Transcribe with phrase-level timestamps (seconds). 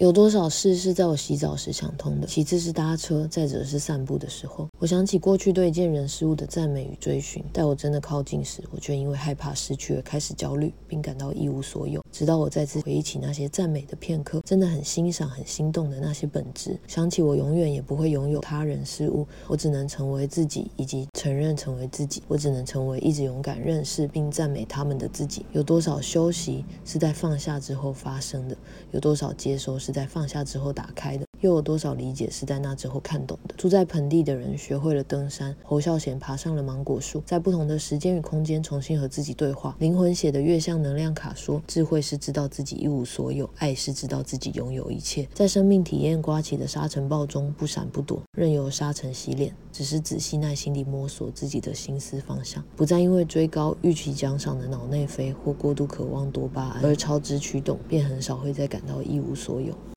[0.00, 2.26] 有多少事是在我洗澡时想通的？
[2.26, 4.69] 其次是搭车，再者是散步的时候。
[4.80, 12.02] 我想起过去对一件人事物的赞美与追寻，待我真的靠近时，我却因为害怕失去而开始焦虑，并感到一无所有。
[12.10, 22.22] 直到我再次回忆起那些赞美的片刻，真的很欣赏、很心动的那些本质，想起我永远也不会拥有他人事物，我只能成为自己，以及承认成为自己。
[22.26, 25.44] 我只能成为一直勇敢认识并赞美他们的自己。
[25.52, 28.56] 有多少休息是在放下之后发生的？
[28.92, 31.29] 有多少接收是在放下之后打开的？
[31.40, 33.54] 又有多少理解是在那之后看懂的？
[33.56, 39.76] 住在盆地的人学会了登山，侯孝贤爬上了芒果树，在不同的时间与空间重新和自己对话。
[39.78, 45.28] 灵魂写的月相能量卡说：智慧是知道自己一无所有，爱是知道自己拥有一切。
[45.34, 59.74] 在生命体验刮起的沙尘暴中，不闪不躲，任由沙尘洗脸，只是仔细耐心地摸索自己的心思方向，不再因为追高预期奖赏的脑内飞或过度渴望多巴胺而超支驱动，便很少会再感到一无所有。